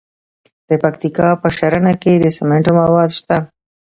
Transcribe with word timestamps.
د 0.67 0.69
پکتیکا 0.83 1.29
په 1.41 1.47
ښرنه 1.57 1.93
کې 2.01 2.13
د 2.19 2.25
سمنټو 2.37 2.71
مواد 2.79 3.09
شته. 3.17 3.37